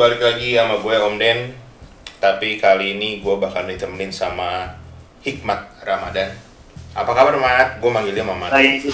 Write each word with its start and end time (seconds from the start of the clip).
balik 0.00 0.24
lagi 0.24 0.56
sama 0.56 0.80
gue 0.80 0.96
Om 0.96 1.14
Den. 1.20 1.52
Tapi 2.16 2.56
kali 2.56 2.96
ini 2.96 3.20
gue 3.20 3.36
bakal 3.36 3.68
ditemenin 3.68 4.08
sama 4.08 4.80
Hikmat 5.20 5.84
Ramadan. 5.84 6.32
Apa 6.96 7.12
kabar 7.12 7.36
Mat? 7.36 7.76
Gue 7.84 7.92
manggilnya 7.92 8.24
Mamat. 8.24 8.48
Baik, 8.48 8.88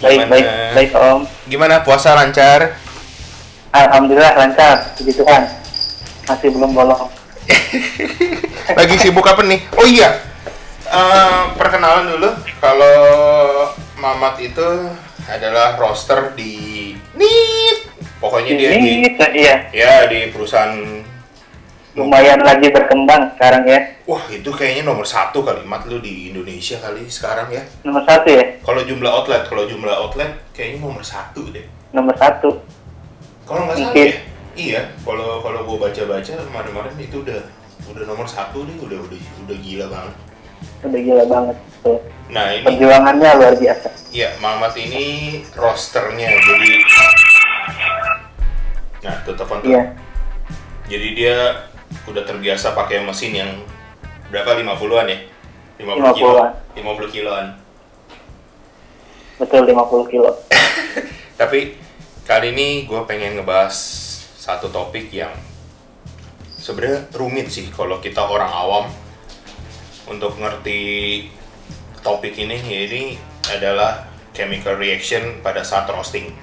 baik, 0.00 0.16
Gimana? 0.16 0.32
baik, 0.32 0.46
baik 0.72 0.90
Om. 0.96 1.20
Gimana 1.52 1.84
puasa 1.84 2.16
lancar? 2.16 2.80
Alhamdulillah 3.68 4.32
lancar, 4.32 4.96
puji 4.96 5.12
Tuhan. 5.12 5.44
Masih 6.24 6.48
belum 6.56 6.72
bolong. 6.72 7.12
Lagi 8.80 8.96
sibuk 8.96 9.28
apa 9.28 9.44
nih? 9.44 9.60
Oh 9.76 9.84
iya, 9.84 10.24
Eh, 10.88 11.42
perkenalan 11.60 12.16
dulu. 12.16 12.32
Kalau 12.64 12.96
Mamat 14.00 14.40
itu 14.40 14.88
adalah 15.28 15.76
roster 15.76 16.32
di 16.32 16.96
NIT. 17.12 17.97
Pokoknya 18.18 18.52
dia 18.58 18.68
di 18.74 18.98
Ini, 18.98 19.08
iya, 19.32 19.54
ya 19.70 19.92
di 20.10 20.34
perusahaan 20.34 20.74
lumayan 21.94 22.38
lagi 22.42 22.70
berkembang 22.70 23.34
sekarang 23.34 23.62
ya. 23.66 23.80
Wah 24.04 24.22
itu 24.26 24.50
kayaknya 24.50 24.86
nomor 24.86 25.02
satu 25.02 25.42
kalimat 25.42 25.82
lu 25.86 25.98
di 25.98 26.30
Indonesia 26.30 26.78
kali 26.78 27.06
sekarang 27.06 27.50
ya. 27.50 27.62
Nomor 27.82 28.02
satu 28.02 28.30
ya, 28.30 28.58
Kalau 28.62 28.82
jumlah 28.82 29.10
outlet, 29.10 29.42
kalau 29.46 29.66
jumlah 29.66 29.94
outlet 29.94 30.30
kayaknya 30.50 30.82
nomor 30.82 31.02
satu 31.02 31.46
deh. 31.50 31.66
nomor 31.88 32.14
satu. 32.14 32.58
Kalau 33.44 33.64
nggak 33.64 33.76
salah 33.80 33.94
ya. 33.96 34.12
Iya, 34.58 34.80
kalau 35.06 35.38
kalau 35.40 35.62
gua 35.64 35.88
baca-baca 35.88 36.32
kemarin-kemarin 36.34 36.94
itu 36.98 37.22
udah 37.22 37.40
udah 37.88 38.02
nomor 38.04 38.26
satu 38.26 38.66
nih, 38.66 38.76
udah 38.82 38.98
udah 38.98 39.18
udah 39.46 39.56
gila 39.62 39.86
banget. 39.88 40.14
Udah 40.82 41.00
gila 41.00 41.24
banget. 41.24 41.56
Tuh. 41.80 41.98
Nah 42.28 42.46
ini, 42.52 42.66
Perjuangannya 42.66 43.30
luar 43.40 43.54
biasa. 43.56 43.88
ya 44.10 44.28
Mamat 44.36 44.74
ini 44.76 45.04
rosternya 45.56 46.28
jadi, 46.36 46.70
nah 48.98 49.14
tuh 49.22 49.34
telepon 49.38 49.62
tuh. 49.62 49.70
Iya, 49.70 49.82
Jadi 50.88 51.08
dia 51.14 51.36
udah 52.08 52.22
terbiasa 52.24 52.72
pakai 52.74 53.04
mesin 53.04 53.32
yang 53.36 53.50
berapa 54.28 54.58
50-an 54.58 55.06
ya? 55.08 55.18
50 55.78 56.18
kilo. 56.18 56.32
50-an. 56.34 56.50
50 56.74 57.14
kiloan. 57.14 57.46
betul 59.38 59.62
50 59.70 60.10
kilo. 60.10 60.30
Tapi 61.40 61.78
kali 62.26 62.50
ini 62.50 62.90
gue 62.90 62.98
pengen 63.06 63.38
ngebahas 63.38 63.76
satu 64.34 64.66
topik 64.74 65.14
yang 65.14 65.30
sebenarnya 66.58 67.06
rumit 67.14 67.46
sih 67.46 67.70
kalau 67.70 68.02
kita 68.02 68.18
orang 68.18 68.50
awam 68.50 68.90
untuk 70.10 70.34
ngerti 70.42 70.80
topik 72.02 72.34
ini. 72.34 72.58
Ya 72.66 72.80
ini 72.90 73.02
adalah 73.46 74.10
chemical 74.34 74.74
reaction 74.74 75.38
pada 75.38 75.62
saat 75.62 75.86
roasting. 75.86 76.34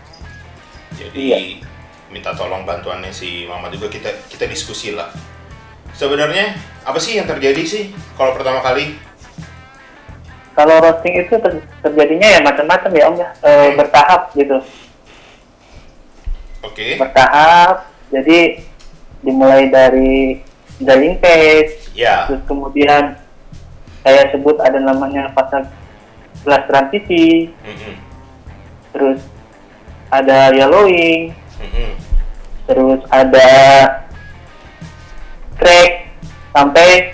Jadi 0.96 1.20
Iya. 1.20 1.65
Minta 2.16 2.32
tolong 2.32 2.64
bantuannya 2.64 3.12
si 3.12 3.44
Mama 3.44 3.68
juga 3.68 3.92
kita 3.92 4.08
kita 4.32 4.48
diskusi 4.48 4.96
lah. 4.96 5.12
Sebenarnya 5.92 6.56
apa 6.88 6.96
sih 6.96 7.20
yang 7.20 7.28
terjadi 7.28 7.60
sih 7.68 7.92
kalau 8.16 8.32
pertama 8.32 8.64
kali? 8.64 8.96
Kalau 10.56 10.80
roasting 10.80 11.28
itu 11.28 11.36
ter- 11.36 11.68
terjadinya 11.84 12.28
ya 12.32 12.40
macam-macam 12.40 12.92
ya 12.96 13.04
Om 13.12 13.16
ya, 13.20 13.30
Eh, 13.44 13.70
bertahap 13.76 14.32
gitu. 14.32 14.64
Oke. 16.64 16.96
Bertahap, 16.96 17.92
jadi 18.08 18.64
dimulai 19.20 19.68
dari 19.68 20.40
drying 20.80 21.20
phase, 21.20 21.92
Ya. 21.92 22.32
terus 22.32 22.48
kemudian 22.48 23.20
saya 24.00 24.32
sebut 24.32 24.56
ada 24.64 24.80
namanya 24.80 25.36
fase 25.36 25.68
gelas 26.48 26.64
transisi, 26.72 27.52
Mm-mm. 27.52 27.94
terus 28.96 29.20
ada 30.08 30.56
yellowing. 30.56 31.36
Terus 32.66 33.00
ada 33.10 33.50
crack 35.56 35.92
sampai 36.52 37.14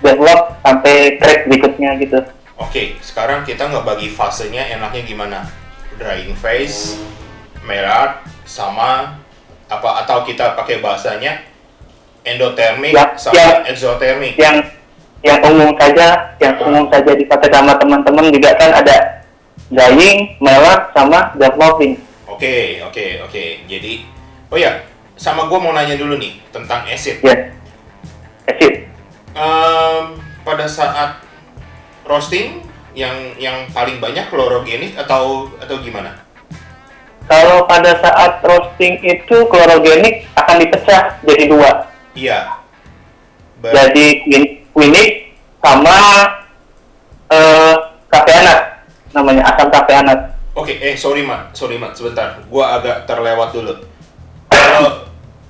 develop 0.00 0.56
sampai 0.64 0.94
crack 1.20 1.40
berikutnya 1.46 1.90
gitu. 2.00 2.18
Oke, 2.60 3.00
sekarang 3.00 3.44
kita 3.44 3.68
ngebagi 3.68 4.12
fasenya 4.12 4.68
enaknya 4.76 5.02
gimana? 5.04 5.38
Drying 5.96 6.36
phase, 6.36 6.96
merah, 7.64 8.20
sama 8.44 9.20
apa 9.70 9.90
atau 10.04 10.24
kita 10.24 10.56
pakai 10.56 10.82
bahasanya 10.82 11.40
endothermic 12.26 12.92
Ya, 12.92 13.16
sama 13.16 13.36
ya. 13.36 13.48
exothermic. 13.68 14.36
Yang 14.36 14.76
yang 15.20 15.40
umum 15.44 15.72
saja, 15.76 16.36
yang 16.40 16.56
umum 16.64 16.88
saja 16.88 17.12
dipakai 17.12 17.48
sama 17.52 17.76
teman-teman 17.76 18.32
juga 18.32 18.56
kan 18.56 18.72
ada 18.72 18.96
drying, 19.68 20.36
melak, 20.40 20.88
sama 20.96 21.32
developing. 21.36 22.00
Oke, 22.28 22.80
oke, 22.84 23.06
oke. 23.28 23.44
Jadi, 23.68 24.04
oh 24.50 24.58
ya, 24.58 24.82
sama 25.14 25.46
gue 25.46 25.58
mau 25.58 25.72
nanya 25.72 25.94
dulu 25.94 26.18
nih 26.18 26.38
tentang 26.50 26.84
acid. 26.86 27.22
Ya, 27.22 27.54
acid. 28.46 28.74
Em, 29.30 30.04
pada 30.42 30.66
saat 30.66 31.22
roasting 32.02 32.66
yang 32.92 33.14
yang 33.38 33.70
paling 33.70 34.02
banyak 34.02 34.26
klorogenik 34.26 34.98
atau 34.98 35.46
atau 35.62 35.78
gimana? 35.78 36.26
Kalau 37.30 37.62
pada 37.70 37.94
saat 38.02 38.42
roasting 38.42 38.98
itu 39.06 39.36
klorogenik 39.46 40.26
akan 40.34 40.56
dipecah 40.58 41.22
jadi 41.22 41.44
dua. 41.46 41.70
Iya. 42.18 42.58
Ber- 43.62 43.70
Jadi 43.70 44.26
quin- 44.26 44.54
quinic 44.74 45.36
sama 45.62 45.94
eh 47.30 47.76
kapeanat 48.10 48.82
namanya 49.14 49.46
asam 49.46 49.70
kapeanat. 49.70 50.34
Oke, 50.58 50.74
eh 50.82 50.98
sorry 50.98 51.22
mat, 51.22 51.54
sorry 51.54 51.78
mat, 51.78 51.94
sebentar. 51.94 52.42
Gua 52.50 52.82
agak 52.82 53.06
terlewat 53.06 53.54
dulu. 53.54 53.78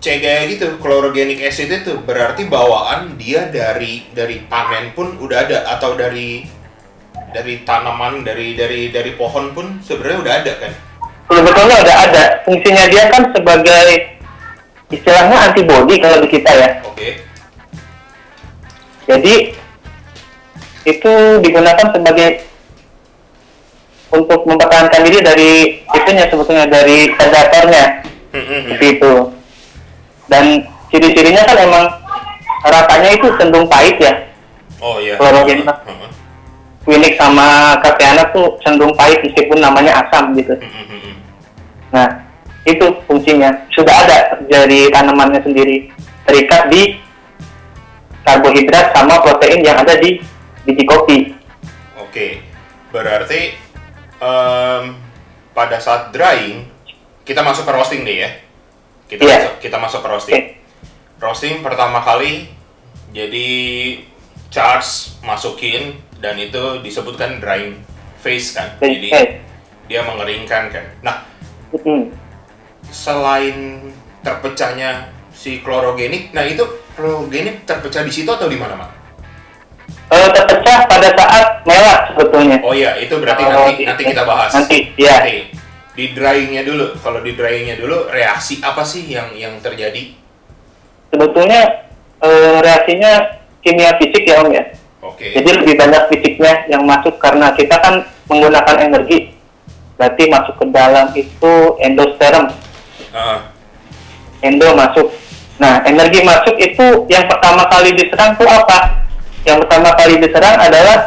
Kalau 0.00 0.16
C 0.16 0.24
kayak 0.24 0.56
gitu, 0.56 0.66
chlorogenic 0.80 1.44
acid 1.44 1.68
itu 1.68 2.00
berarti 2.00 2.48
bawaan 2.48 3.20
dia 3.20 3.52
dari 3.52 4.08
dari 4.16 4.40
panen 4.48 4.96
pun 4.96 5.20
udah 5.20 5.44
ada 5.44 5.68
atau 5.76 5.92
dari 5.92 6.40
dari 7.36 7.60
tanaman, 7.68 8.24
dari 8.24 8.56
dari 8.56 8.88
dari 8.88 9.12
pohon 9.12 9.52
pun 9.52 9.76
sebenarnya 9.84 10.18
udah 10.24 10.34
ada 10.40 10.52
kan? 10.56 10.72
Sebetulnya 11.28 11.76
udah 11.84 11.96
ada 12.08 12.24
fungsinya 12.48 12.84
dia 12.88 13.04
kan 13.12 13.22
sebagai 13.28 14.16
istilahnya 14.88 15.36
antibody 15.52 15.94
kalau 16.00 16.16
di 16.24 16.28
kita 16.32 16.48
ya. 16.48 16.68
Oke. 16.88 17.20
Jadi 19.04 19.34
itu 20.88 21.12
digunakan 21.44 21.86
sebagai 21.92 22.48
untuk 24.16 24.48
mempertahankan 24.48 25.00
diri 25.04 25.18
dari 25.20 25.52
itunya 25.92 26.24
sebetulnya 26.24 26.66
dari 26.72 27.12
predatornya 27.12 28.00
Hmm, 28.30 28.46
hmm, 28.46 28.46
hmm. 28.46 28.62
seperti 28.70 28.86
itu. 28.94 29.14
Dan 30.30 30.62
ciri-cirinya 30.94 31.42
kan 31.42 31.58
emang 31.58 31.84
rasanya 32.62 33.10
itu 33.18 33.26
cenderung 33.34 33.66
pahit 33.66 33.98
ya. 33.98 34.14
Oh 34.78 35.02
iya. 35.02 35.18
Chlorogenik. 35.18 35.66
Hmm, 35.66 36.08
Quinic 36.86 37.18
sama 37.20 37.76
kapeanat 37.84 38.32
tuh 38.32 38.56
cenderung 38.64 38.94
pahit 38.94 39.20
meskipun 39.26 39.58
namanya 39.58 40.06
asam 40.06 40.32
gitu. 40.38 40.54
hmm, 40.56 40.86
hmm. 40.86 41.14
Nah, 41.90 42.08
itu 42.64 42.86
fungsinya. 43.10 43.50
Sudah 43.74 44.06
ada 44.06 44.18
dari 44.46 44.88
tanamannya 44.88 45.42
sendiri. 45.42 45.90
Terikat 46.24 46.70
di 46.70 46.94
karbohidrat 48.22 48.94
sama 48.94 49.18
protein 49.24 49.66
yang 49.66 49.82
ada 49.82 49.98
di 49.98 50.22
biji 50.64 50.84
kopi. 50.86 51.18
Oke. 51.98 52.44
Berarti 52.94 53.54
em, 54.20 54.82
pada 55.54 55.76
saat 55.82 56.14
drying 56.14 56.66
kita 57.26 57.42
masuk 57.42 57.66
ke 57.66 57.72
roasting 57.74 58.02
deh 58.06 58.26
ya. 58.26 58.30
Kita 59.10 59.20
Iya. 59.20 59.36
masuk 59.36 59.54
kita 59.58 59.76
masuk 59.76 60.00
ke 60.00 60.08
roasting. 60.08 60.42
Roasting 61.18 61.54
pertama 61.60 61.98
kali 62.00 62.46
jadi 63.10 63.48
charge 64.48 65.18
masukin 65.20 65.98
dan 66.16 66.34
itu 66.34 66.78
disebutkan 66.80 67.38
drying 67.38 67.82
phase 68.16 68.52
kan 68.52 68.78
jadi 68.78 69.08
phase. 69.08 69.34
dia 69.86 70.02
mengeringkan 70.02 70.68
kan 70.68 70.84
nah 71.00 71.26
selain 72.84 73.78
terpecahnya 74.20 75.06
si 75.30 75.58
klorogenik 75.58 76.30
nah 76.30 76.42
itu 76.42 76.62
klorogenik 76.92 77.62
terpecah 77.64 78.02
di 78.02 78.12
situ 78.12 78.28
atau 78.28 78.46
di 78.46 78.54
mana 78.54 78.74
mak 78.76 78.90
Eh, 80.08 80.28
terpecah 80.28 80.90
pada 80.90 81.06
saat 81.14 81.46
melak 81.62 82.10
sebetulnya. 82.10 82.58
oh 82.60 82.74
iya 82.74 82.98
itu 82.98 83.14
berarti 83.14 83.42
Kalau 83.44 83.62
nanti 83.64 83.82
nanti 83.86 84.02
kita 84.04 84.22
bahas 84.24 84.50
Nanti, 84.52 84.90
ya. 84.96 85.22
Nanti. 85.22 85.49
Di 85.94 86.14
dryingnya 86.14 86.62
dulu 86.62 86.96
kalau 87.02 87.20
di 87.20 87.34
dryingnya 87.34 87.76
dulu 87.76 88.08
reaksi 88.08 88.62
apa 88.62 88.86
sih 88.86 89.10
yang 89.10 89.34
yang 89.34 89.58
terjadi 89.58 90.20
Sebetulnya 91.10 91.90
eh, 92.22 92.56
reaksinya 92.62 93.12
kimia 93.60 93.98
fisik 93.98 94.22
ya 94.22 94.40
om 94.40 94.48
ya. 94.54 94.64
oke 95.02 95.26
Jadi 95.26 95.48
lebih 95.62 95.74
banyak 95.74 96.02
fisiknya 96.06 96.70
yang 96.70 96.86
masuk 96.86 97.18
karena 97.18 97.50
kita 97.58 97.76
kan 97.82 98.06
menggunakan 98.30 98.76
energi. 98.78 99.34
Berarti 99.98 100.22
masuk 100.30 100.54
ke 100.56 100.66
dalam 100.70 101.12
itu 101.12 101.54
endosperm. 101.82 102.54
Ah, 103.10 103.50
endo 104.40 104.70
masuk. 104.72 105.12
Nah, 105.60 105.84
energi 105.84 106.24
masuk 106.24 106.56
itu 106.56 107.04
yang 107.12 107.28
pertama 107.28 107.68
kali 107.68 107.92
diserang 107.92 108.32
itu 108.38 108.46
apa? 108.48 108.78
Yang 109.44 109.58
pertama 109.66 109.90
kali 109.98 110.14
diserang 110.22 110.56
adalah 110.56 110.98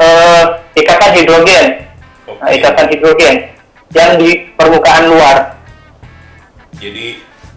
eh, 0.00 0.44
ikatan 0.80 1.12
hidrogen. 1.12 1.66
Oke 2.34 2.40
Nah, 2.42 2.50
ikatan 2.54 2.86
hidrogen 2.90 3.34
yang 3.90 4.10
di 4.18 4.30
permukaan 4.54 5.04
luar. 5.10 5.36
Jadi 6.78 7.06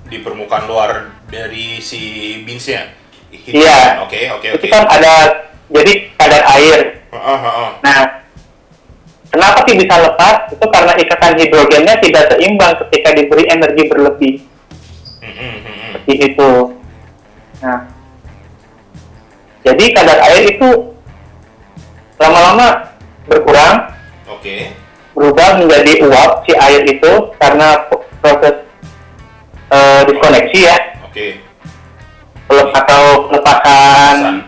di 0.10 0.18
permukaan 0.20 0.66
luar 0.66 1.22
dari 1.30 1.80
si 1.80 2.36
beansnya. 2.44 2.94
Iya. 3.34 4.06
Oke, 4.06 4.30
oke, 4.30 4.48
itu 4.58 4.66
oke. 4.66 4.74
kan 4.74 4.86
ada 4.86 5.14
jadi 5.74 5.94
kadar 6.18 6.42
air. 6.60 6.80
Heeh, 7.10 7.38
heeh. 7.42 7.70
Nah, 7.82 8.00
kenapa 9.34 9.66
sih 9.66 9.76
bisa 9.78 9.96
lepas? 9.98 10.36
Itu 10.54 10.66
karena 10.70 10.94
ikatan 10.98 11.34
hidrogennya 11.38 11.96
tidak 12.02 12.24
seimbang 12.30 12.74
ketika 12.86 13.10
diberi 13.18 13.46
energi 13.50 13.84
berlebih. 13.90 14.34
Mm, 15.24 15.34
mm, 15.34 15.38
mm, 15.38 15.56
mm. 15.58 15.90
Seperti 15.94 16.14
itu. 16.20 16.52
Nah, 17.64 17.80
jadi 19.64 19.86
kadar 19.96 20.18
air 20.28 20.44
itu 20.52 20.70
lama-lama 22.20 22.92
berkurang, 23.26 23.93
Oke. 24.44 24.76
berubah 25.16 25.56
menjadi 25.56 26.04
uap 26.04 26.44
si 26.44 26.52
air 26.52 26.84
itu 26.84 27.12
karena 27.40 27.80
proses 28.20 28.68
eh, 29.72 30.02
diskoneksi 30.04 30.60
ya, 30.60 30.76
Oke. 31.02 31.40
pelep- 32.46 32.74
atau 32.76 33.32
pelepasan 33.32 34.44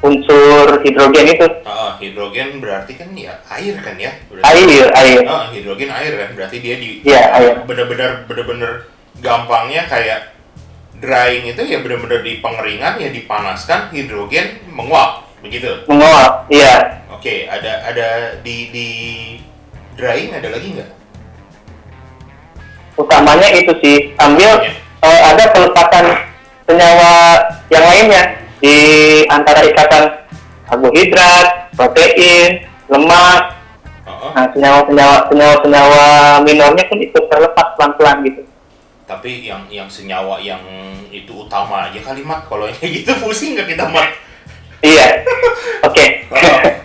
unsur 0.00 0.80
hidrogen 0.80 1.26
itu. 1.28 1.44
Heeh, 1.44 1.90
hidrogen 2.00 2.58
berarti 2.58 2.96
kan 2.96 3.12
ya 3.12 3.44
air 3.52 3.76
kan 3.76 3.94
ya? 3.94 4.16
Berarti- 4.24 4.48
Air, 4.48 4.88
air. 4.88 5.20
Ah, 5.28 5.52
hidrogen 5.52 5.92
air 5.92 6.12
kan 6.16 6.30
berarti 6.32 6.56
dia 6.58 6.80
di 6.80 7.04
Iya, 7.04 7.22
air. 7.36 7.52
bener-bener 7.68 8.24
bener-bener 8.24 8.88
gampangnya 9.20 9.84
kayak 9.84 10.32
drying 10.96 11.44
itu 11.46 11.60
ya 11.62 11.78
bener-bener 11.78 12.24
di 12.24 12.40
pengeringan 12.40 12.96
ya 12.96 13.12
dipanaskan 13.12 13.92
hidrogen 13.92 14.64
menguap 14.66 15.28
begitu. 15.44 15.70
Menguap, 15.88 16.48
iya. 16.52 17.04
Oke, 17.12 17.48
ada 17.50 17.84
ada 17.84 18.08
di 18.40 18.72
di 18.72 18.88
drying 19.96 20.32
ada 20.32 20.48
lagi 20.48 20.68
nggak? 20.78 20.90
Utamanya 22.96 23.48
itu 23.56 23.72
sih, 23.80 23.96
sambil 24.16 24.60
Iya. 24.60 24.72
eh, 25.04 25.20
ada 25.32 25.44
pelepasan 25.56 26.06
senyawa 26.68 27.12
yang 27.72 27.84
lainnya 27.84 28.22
di 28.60 28.76
antara 29.32 29.64
ikatan 29.64 30.04
karbohidrat, 30.68 31.72
protein, 31.74 32.68
lemak, 32.92 33.60
Heeh. 34.20 34.30
Nah, 34.36 34.46
senyawa-senyawa 34.52 35.16
senyawa-senyawa 35.32 36.04
minornya 36.44 36.84
pun 36.92 36.98
ikut 37.00 37.24
terlepas 37.30 37.66
pelan-pelan 37.78 38.20
gitu. 38.28 38.42
Tapi 39.08 39.48
yang 39.48 39.64
yang 39.72 39.88
senyawa 39.88 40.36
yang 40.38 40.60
itu 41.10 41.46
utama 41.48 41.88
aja 41.88 41.98
kalimat 42.04 42.44
kalau 42.46 42.68
yang 42.68 42.76
kayak 42.76 43.02
gitu 43.02 43.12
pusing 43.18 43.56
nggak 43.56 43.74
kita 43.74 43.88
mat? 43.88 44.12
Iya. 44.80 45.06
Oke. 45.88 46.04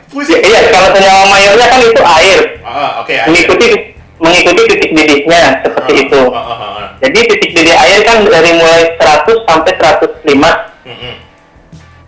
Pusing. 0.08 0.40
iya, 0.40 0.72
kalau 0.72 0.96
senyawa 0.96 1.24
mayornya 1.28 1.68
kan 1.68 1.80
itu 1.84 2.00
air. 2.00 2.40
Ah, 2.64 3.04
oke. 3.04 3.12
air. 3.12 3.28
Mengikuti 3.28 3.68
mengikuti 4.16 4.62
titik 4.72 4.92
didihnya 4.96 5.60
seperti 5.60 5.92
Ah, 5.92 6.04
itu. 6.08 6.22
ah, 6.32 6.40
ah, 6.40 6.56
ah. 6.56 6.88
Jadi 7.04 7.20
titik 7.28 7.52
didih 7.52 7.76
air 7.76 8.00
kan 8.08 8.24
dari 8.24 8.56
mulai 8.56 8.96
100 8.96 9.44
sampai 9.44 9.74
105. 9.76 10.24
Mm-mm. 10.88 11.14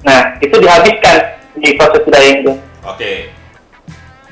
Nah, 0.07 0.39
itu 0.39 0.55
dihabiskan 0.55 1.15
di 1.59 1.75
proses 1.75 2.03
drying 2.07 2.47
itu. 2.47 2.53
Oke. 2.87 3.11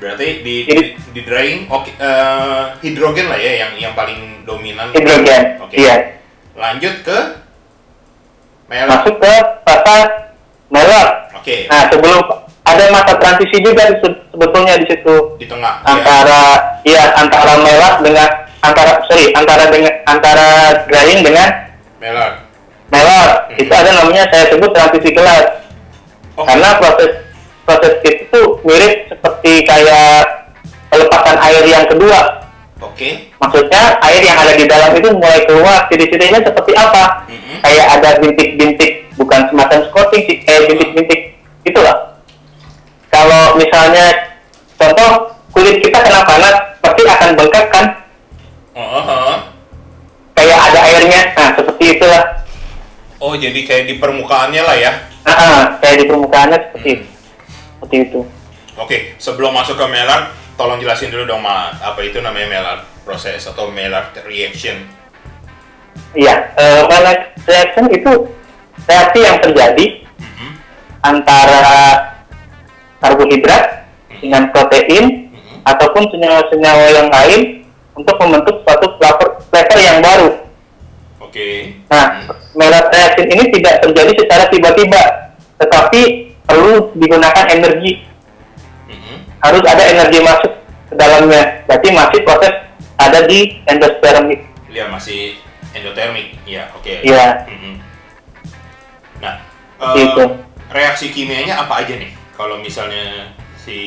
Berarti 0.00 0.26
di 0.40 0.54
di, 0.64 0.72
Jadi- 0.72 0.92
di 1.12 1.20
drying 1.20 1.60
oke 1.68 1.92
eh, 1.92 2.64
hidrogen 2.80 3.28
lah 3.28 3.36
ya 3.36 3.52
yang 3.60 3.72
yang 3.76 3.92
paling 3.92 4.40
dominan. 4.48 4.88
Hidrogen. 4.96 5.60
Oke. 5.60 5.76
Iya. 5.76 6.16
Lanjut 6.56 7.04
ke 7.04 7.18
melat. 8.72 8.88
Masuk 9.04 9.20
ke 9.20 9.34
fase 9.68 10.25
melat. 10.68 11.08
Oke. 11.32 11.66
Nah, 11.66 11.86
sebelum 11.86 12.18
ada 12.62 12.84
masa 12.90 13.12
transisi 13.16 13.56
juga 13.60 13.86
se- 13.92 14.22
sebetulnya 14.28 14.74
di 14.76 14.86
situ. 14.86 15.14
Di 15.36 15.46
tengah. 15.46 15.78
ya. 15.78 15.86
antara 15.86 16.40
iya 16.82 17.04
antara 17.14 17.52
melat 17.56 17.94
dengan 18.00 18.28
antara 18.60 18.92
sorry 19.06 19.30
antara 19.32 19.70
dengan 19.70 19.94
antara 20.04 20.46
drying 20.86 21.22
dengan 21.22 21.48
melat 22.86 23.30
Hmm. 23.46 23.58
itu 23.58 23.72
ada 23.72 23.90
namanya 23.92 24.26
saya 24.28 24.46
sebut 24.48 24.70
transisi 24.70 25.10
kelas 25.10 25.66
Oh, 26.36 26.44
karena 26.44 26.76
proses 26.76 27.24
proses 27.64 27.96
itu 28.02 28.40
mirip 28.62 29.08
seperti 29.08 29.64
kayak 29.64 30.52
pelepasan 30.86 31.36
air 31.40 31.64
yang 31.64 31.88
kedua 31.88 32.44
Oke. 32.78 33.32
maksudnya 33.36 33.96
air 34.04 34.20
yang 34.20 34.36
ada 34.36 34.52
di 34.52 34.68
dalam 34.68 34.92
itu 34.92 35.08
mulai 35.10 35.40
keluar 35.44 35.88
ciri-cirinya 35.88 36.44
seperti 36.44 36.76
apa 36.76 37.24
Mm-mm. 37.26 37.58
kayak 37.58 37.86
ada 37.90 38.10
bintik-bintik 38.20 38.95
bukan 39.16 39.40
semacam 39.48 39.80
coating 39.90 40.22
sih 40.24 40.36
kayak 40.44 40.68
bintik-bintik 40.68 41.20
itulah 41.64 42.20
kalau 43.08 43.56
misalnya 43.56 44.36
contoh 44.76 45.32
kulit 45.50 45.80
kita 45.80 45.98
kena 45.98 46.20
panas 46.22 46.56
pasti 46.78 47.02
akan 47.02 47.30
bengkak 47.32 47.66
kan 47.72 47.86
oh. 48.76 49.36
kayak 50.36 50.58
ada 50.70 50.80
airnya 50.84 51.20
nah 51.34 51.50
seperti 51.56 51.86
itulah 51.98 52.24
Oh, 53.16 53.32
jadi 53.32 53.64
kayak 53.64 53.88
di 53.88 53.96
permukaannya 53.96 54.60
lah 54.60 54.76
ya. 54.76 54.92
nah, 55.24 55.32
ah, 55.32 55.64
kayak 55.80 56.04
di 56.04 56.06
permukaannya 56.06 56.58
seperti 56.68 56.90
Hmm. 56.92 57.00
itu 57.00 57.08
seperti 57.72 57.96
itu 58.04 58.20
Oke, 58.76 58.98
sebelum 59.16 59.56
masuk 59.56 59.80
ke 59.80 59.86
melat, 59.88 60.36
tolong 60.52 60.76
jelasin 60.76 61.08
dulu 61.08 61.24
dong, 61.24 61.40
Ma. 61.40 61.72
Apa 61.80 62.04
itu 62.04 62.20
namanya 62.20 62.44
melat 62.44 62.80
proses 63.08 63.40
atau 63.48 63.72
melat 63.72 64.12
reaction? 64.28 64.84
iya 66.12 66.52
eh 66.56 66.84
Maillard 66.84 67.32
reaction 67.44 67.84
itu 67.88 68.12
reaksi 68.84 69.18
yang 69.24 69.38
terjadi 69.40 69.84
Mm-mm. 70.20 70.50
antara 71.00 71.60
karbohidrat 73.00 73.88
dengan 74.20 74.52
protein 74.52 75.32
Mm-mm. 75.32 75.56
ataupun 75.64 76.04
senyawa-senyawa 76.12 76.86
yang 76.92 77.08
lain 77.08 77.40
untuk 77.96 78.16
membentuk 78.20 78.60
suatu 78.62 78.92
flavor, 79.00 79.40
flavor 79.48 79.78
yang 79.80 79.98
baru. 80.04 80.30
Oke. 81.24 81.80
Nah, 81.88 82.28
Maillard 82.52 82.92
reaction 82.92 83.26
ini 83.32 83.44
tidak 83.56 83.80
terjadi 83.80 84.12
secara 84.20 84.44
tiba-tiba, 84.52 85.02
tetapi 85.56 86.32
perlu 86.44 86.92
digunakan 86.96 87.46
energi. 87.48 88.04
Mm-mm. 88.88 89.16
Harus 89.40 89.64
ada 89.64 89.82
energi 89.84 90.18
masuk 90.20 90.52
ke 90.92 90.94
dalamnya. 90.94 91.64
Berarti 91.64 91.88
masih 91.92 92.20
proses 92.24 92.52
ada 92.96 93.24
di 93.28 93.60
endospermik. 93.68 94.40
Ya 94.72 94.88
masih 94.92 95.40
endotermik, 95.72 96.36
ya 96.44 96.68
oke. 96.76 97.00
Iya. 97.04 97.48
Mm-mm. 97.48 97.74
Seperti 99.76 100.00
eh, 100.00 100.06
itu. 100.08 100.24
reaksi 100.72 101.06
kimianya 101.12 101.60
apa 101.60 101.84
aja 101.84 101.94
nih? 102.00 102.10
Kalau 102.32 102.56
misalnya 102.60 103.36
si 103.60 103.78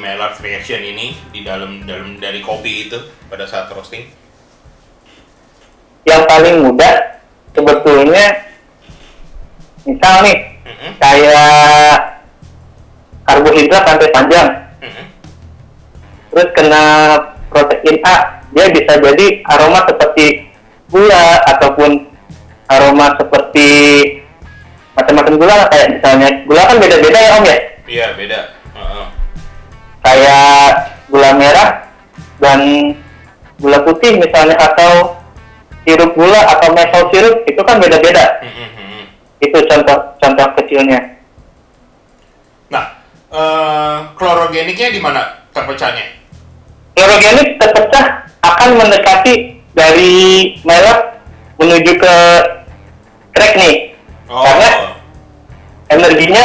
Maillard 0.00 0.40
reaction 0.40 0.80
ini 0.80 1.12
di 1.28 1.44
dalam 1.44 1.84
dalam 1.84 2.16
dari 2.16 2.40
kopi 2.40 2.88
itu 2.88 2.96
pada 3.28 3.44
saat 3.44 3.68
roasting? 3.68 4.08
Yang 6.08 6.22
paling 6.24 6.56
mudah 6.64 6.94
sebetulnya 7.52 8.26
misal 9.86 10.14
nih 10.26 10.38
Mm-mm. 10.66 10.90
kayak 10.98 11.94
karbohidrat 13.22 13.82
sampai 13.86 14.08
panjang 14.10 14.48
Mm-mm. 14.82 15.06
terus 16.34 16.48
kena 16.52 16.82
protein 17.48 17.96
A 18.02 18.42
dia 18.50 18.66
bisa 18.74 18.92
jadi 18.98 19.26
aroma 19.46 19.86
seperti 19.86 20.50
gula 20.90 21.38
ataupun 21.54 22.06
aroma 22.66 23.14
seperti 23.14 23.68
macam-macam 25.06 25.34
gula 25.38 25.54
kayak 25.70 25.88
misalnya 25.92 26.28
gula 26.42 26.62
kan 26.64 26.76
beda-beda 26.76 27.18
ya 27.20 27.30
om 27.32 27.44
ya 27.46 27.58
Iya 27.86 28.06
beda. 28.18 28.40
Heeh. 28.74 29.06
kayak 30.02 30.70
gula 31.06 31.30
merah 31.32 31.70
dan 32.36 32.60
gula 33.56 33.78
putih 33.80 34.18
misalnya 34.18 34.58
atau 34.58 35.14
sirup 35.82 36.10
gula 36.12 36.42
atau 36.44 36.74
maple 36.74 37.06
sirup 37.08 37.46
itu 37.46 37.62
kan 37.62 37.78
beda-beda 37.78 38.42
mm-mm. 38.42 39.06
itu 39.38 39.58
contoh 39.64 39.94
contoh 40.18 40.46
kecilnya 40.56 40.98
Nah, 42.66 42.98
eh, 43.30 43.96
klorogeniknya 44.12 44.90
di 44.90 44.98
mana 44.98 45.46
terpecahnya? 45.54 46.02
Klorogenik 46.92 47.54
terpecah 47.56 48.06
akan 48.42 48.70
mendekati 48.74 49.34
dari 49.70 50.14
Maillard 50.60 51.22
menuju 51.56 51.92
ke 51.94 52.14
crack 53.30 53.54
nih 53.54 53.76
Oh. 54.26 54.42
Karena- 54.42 54.95
energinya 55.86 56.42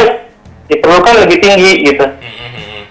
diperlukan 0.67 1.15
lebih 1.25 1.37
tinggi 1.39 1.71
gitu 1.83 2.05
Mm-mm. 2.05 2.81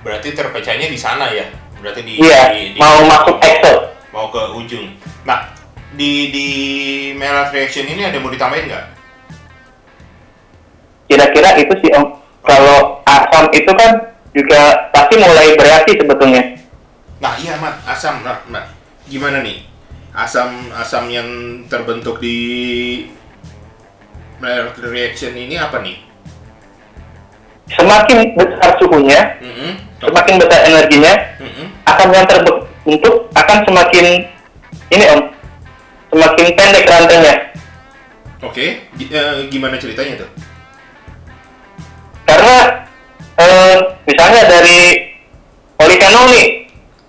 Berarti 0.00 0.28
terpecahnya 0.30 0.86
di 0.86 0.98
sana 0.98 1.32
ya? 1.32 1.48
Berarti 1.80 2.00
di, 2.02 2.12
Iya, 2.18 2.42
di- 2.52 2.76
di- 2.76 2.80
mau 2.80 3.00
masuk 3.04 3.40
exo. 3.40 3.74
mau 4.08 4.28
ke 4.28 4.42
ujung. 4.54 4.92
Nah, 5.24 5.48
di 5.92 6.28
di 6.28 6.46
Maillard 7.12 7.50
reaction 7.50 7.84
ini 7.84 8.04
ada 8.04 8.16
mau 8.18 8.28
ditambahin 8.28 8.68
nggak? 8.68 8.86
kira-kira 11.04 11.60
itu 11.60 11.74
sih 11.78 11.92
om 11.94 12.16
kalau 12.40 13.04
asam 13.04 13.52
itu 13.52 13.68
kan 13.70 13.92
juga 14.32 14.60
pasti 14.90 15.14
mulai 15.14 15.52
bereaksi 15.54 15.92
sebetulnya 15.94 16.42
Nah, 17.20 17.36
iya, 17.38 17.56
Mat, 17.56 17.80
asam, 17.86 18.20
nah, 18.20 18.40
nah. 18.48 18.64
Gimana 19.04 19.40
nih? 19.40 19.64
Asam 20.12 20.68
asam 20.72 21.08
yang 21.08 21.24
terbentuk 21.66 22.20
di 22.20 22.36
Maillard 24.38 24.76
reaction 24.82 25.32
ini 25.32 25.56
apa 25.56 25.78
nih? 25.80 25.98
semakin 27.64 28.36
besar 28.36 28.76
suhunya 28.76 29.40
Mm-mm. 29.40 29.72
semakin 29.96 30.36
besar 30.36 30.68
energinya 30.68 31.16
Mm-mm. 31.40 31.66
asam 31.88 32.12
yang 32.12 32.28
terbentuk 32.28 33.24
akan 33.32 33.58
semakin 33.64 34.28
ini 34.92 35.04
om 35.10 35.20
semakin 36.12 36.46
pendek 36.52 36.84
rantainya. 36.84 37.34
Oke, 38.44 38.84
Gi- 39.00 39.08
eh, 39.08 39.48
gimana 39.48 39.80
ceritanya 39.80 40.20
tuh? 40.20 40.30
Karena 42.28 42.84
eh, 43.34 43.76
misalnya 44.04 44.42
dari 44.44 44.80
polifenol 45.74 46.28
nih, 46.30 46.68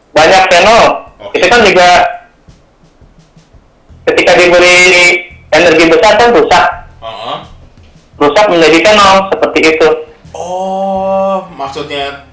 banyak 0.10 0.44
fenol, 0.48 0.84
Oke. 1.20 1.36
itu 1.36 1.46
kan 1.46 1.62
juga 1.62 1.90
ketika 4.08 4.32
diberi 4.40 4.80
energi 5.52 5.86
besar 5.92 6.16
kan 6.16 6.32
rusak, 6.32 6.66
Heeh. 7.06 7.38
rusak 8.16 8.46
menjadi 8.48 8.78
fenol 8.82 9.28
seperti 9.30 9.60
itu. 9.76 9.90
Oh, 10.32 11.46
maksudnya 11.54 12.26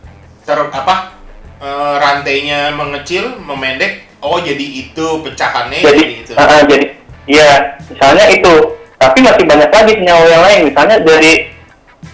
ter 0.47 0.57
apa? 0.57 1.19
Eh, 1.59 1.95
rantainya 1.99 2.73
mengecil, 2.73 3.37
memendek. 3.43 4.09
Oh, 4.23 4.39
jadi 4.39 4.63
itu 4.63 5.07
pecahannya 5.27 5.83
jadi 5.83 5.99
jadi 5.99 6.15
itu. 6.23 6.33
uh, 6.39 6.63
jadi 6.71 6.87
iya 7.27 7.75
misalnya 7.91 8.31
itu 8.31 8.55
tapi 8.95 9.19
masih 9.19 9.45
banyak 9.51 9.67
lagi 9.67 9.93
senyawa 9.99 10.25
yang 10.31 10.43
lain 10.47 10.61
misalnya 10.71 10.97
dari 11.03 11.51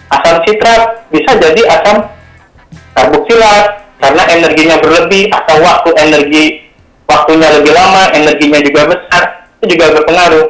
asam 0.09 0.41
sitrat 0.41 1.05
bisa 1.13 1.37
jadi 1.37 1.61
asam 1.69 2.09
karboksilat 2.97 3.93
karena 4.01 4.23
energinya 4.25 4.75
berlebih 4.81 5.29
atau 5.29 5.61
waktu 5.61 5.89
energi 6.01 6.45
waktunya 7.05 7.47
lebih 7.61 7.77
lama 7.77 8.09
energinya 8.17 8.59
juga 8.65 8.81
besar 8.89 9.23
itu 9.61 9.77
juga 9.77 9.85
berpengaruh 10.01 10.45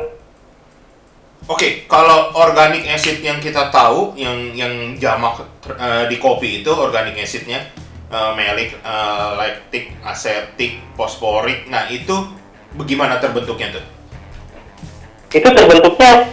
Oke, 1.50 1.89
kalau 1.89 2.29
organic 2.38 2.86
acid 2.86 3.25
yang 3.25 3.41
kita 3.41 3.74
tahu, 3.74 4.13
yang 4.13 4.53
yang 4.53 4.94
jamak 5.01 5.41
eh, 5.65 6.06
di 6.06 6.22
kopi 6.22 6.62
itu 6.62 6.70
organic 6.70 7.18
acidnya 7.18 7.65
eh, 8.06 8.32
malic, 8.38 8.77
eh, 8.77 9.29
lactic, 9.34 9.98
asetik, 10.06 10.77
fosforik. 10.94 11.65
Nah 11.65 11.89
itu 11.89 12.13
bagaimana 12.77 13.18
terbentuknya 13.18 13.74
tuh? 13.74 13.86
itu 15.29 15.46
terbentuknya 15.46 16.25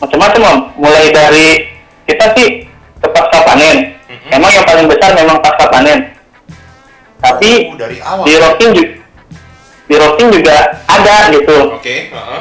macam-macam 0.00 0.40
Om. 0.40 0.58
mulai 0.80 1.12
dari 1.12 1.68
kita 2.08 2.32
sih 2.32 2.64
ke 2.96 3.08
pasca 3.12 3.44
panen 3.44 3.92
Mhm. 4.08 4.28
memang 4.32 4.50
yang 4.56 4.64
paling 4.64 4.88
besar 4.88 5.12
memang 5.12 5.36
pasca 5.44 5.68
panen 5.68 6.16
tapi 7.20 7.68
Oh, 7.68 7.76
dari 7.76 8.00
awal. 8.00 8.24
di 8.24 8.40
roasting 8.40 8.72
juga 8.72 8.88
di 9.84 9.94
roasting 10.00 10.28
juga 10.32 10.56
ada 10.88 11.28
gitu 11.28 11.76
Oke, 11.76 12.08
heeh, 12.08 12.40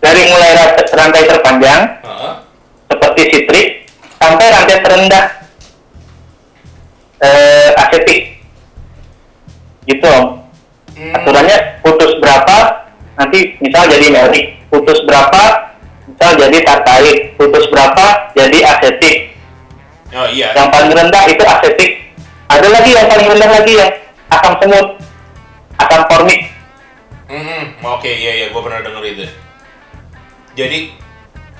dari 0.00 0.22
mulai 0.26 0.50
ra- 0.56 0.76
rantai 0.90 1.22
terpanjang 1.28 1.80
heeh. 2.00 2.32
seperti 2.88 3.22
citrik 3.30 3.68
sampai 4.16 4.46
rantai 4.48 4.78
terendah. 4.80 5.24
Eh, 7.20 7.70
asetik. 7.76 8.20
Gitu 9.84 10.06
Om. 10.08 10.40
Hmm, 10.96 11.16
aturannya 11.16 11.56
putus 11.84 12.16
berapa 12.16 12.56
nanti 13.16 13.60
misal 13.60 13.84
jadi 13.88 14.08
melik 14.08 14.56
putus 14.72 15.04
berapa 15.04 15.72
misal 16.08 16.30
jadi 16.36 16.58
tartarik 16.64 17.36
putus 17.36 17.68
berapa 17.68 18.32
jadi 18.32 18.58
asetik. 18.72 19.36
Oh 20.10 20.26
iya. 20.26 20.50
yang 20.56 20.72
paling 20.72 20.90
rendah 20.90 21.24
itu 21.28 21.44
asetik. 21.44 21.92
Ada 22.48 22.66
lagi 22.66 22.90
yang 22.96 23.06
paling 23.06 23.26
rendah 23.30 23.50
lagi 23.52 23.72
yang 23.76 23.90
asam 24.32 24.54
semut 24.58 24.86
asam 25.76 26.02
formik. 26.08 26.40
Hmm, 27.30 27.62
oke, 27.78 28.10
iya 28.10 28.32
iya, 28.42 28.46
gue 28.50 28.58
pernah 28.58 28.82
denger 28.82 29.04
itu. 29.06 29.26
Jadi 30.54 30.90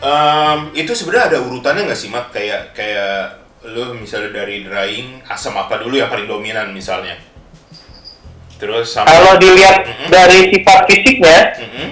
em, 0.00 0.58
itu 0.74 0.92
sebenarnya 0.92 1.36
ada 1.36 1.38
urutannya 1.44 1.86
nggak 1.86 2.00
sih, 2.00 2.10
Mat? 2.10 2.32
Kayak 2.32 2.74
kayak 2.74 3.38
lu 3.68 3.92
misalnya 3.92 4.32
dari 4.32 4.64
drying 4.64 5.20
asam 5.28 5.52
apa 5.54 5.76
dulu 5.76 5.94
yang 5.94 6.08
paling 6.08 6.24
dominan 6.24 6.72
misalnya. 6.72 7.20
Terus 8.56 8.92
sampai 8.92 9.12
kalau 9.12 9.36
dilihat 9.36 9.84
Mhm. 9.84 10.06
dari 10.08 10.52
sifat 10.52 10.78
fisiknya 10.88 11.38
Mhm. 11.60 11.86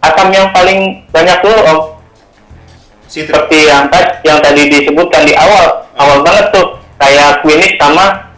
asam 0.00 0.28
yang 0.32 0.48
paling 0.52 1.04
banyak 1.08 1.38
om 1.44 2.00
Citrik. 3.10 3.32
seperti 3.34 3.68
yang 3.68 3.90
tadi 3.90 4.08
yang 4.24 4.38
tadi 4.40 4.62
disebutkan 4.70 5.26
di 5.26 5.34
awal 5.36 5.82
awal 5.98 6.22
banget 6.22 6.46
tuh 6.54 6.78
kayak 6.96 7.42
quinine 7.42 7.76
sama 7.76 8.28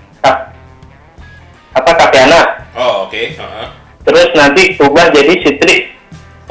apa 1.72 1.92
kapiana 1.94 2.40
Oh, 2.72 3.04
oke. 3.06 3.20
heeh. 3.36 3.66
terus 4.02 4.28
nanti 4.32 4.74
ubah 4.80 5.12
jadi 5.12 5.32
citrik 5.40 5.91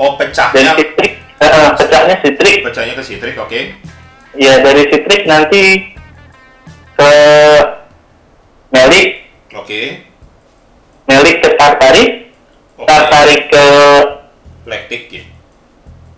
Oh, 0.01 0.17
dari 0.17 0.33
pecahnya 0.33 0.73
citrik 0.73 1.13
eh, 1.37 1.45
eh, 1.45 1.69
pecahnya 1.77 2.15
citrik 2.25 2.57
pecahnya 2.65 2.93
ke 2.97 3.03
citrik, 3.05 3.35
oke. 3.37 3.59
ya 4.33 4.57
dari 4.65 4.89
citrik 4.89 5.29
nanti 5.29 5.93
ke 6.97 7.13
melik 8.73 9.29
Oke. 9.53 10.01
melik 11.05 11.37
ke 11.45 11.49
tartarik 11.53 12.33
Oke. 12.81 12.89
tartarik 12.89 13.41
ke 13.53 13.65
Lactic 14.65 15.01
ya. 15.13 15.23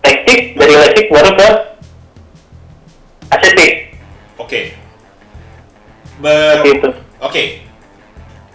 lektik 0.00 0.42
dari 0.56 0.74
lektik 0.80 1.06
baru 1.12 1.30
ke 1.36 1.48
asetik 3.36 3.72
Oke. 4.40 4.72
Ber 6.24 6.64
itu 6.64 6.88
Oke. 7.20 7.44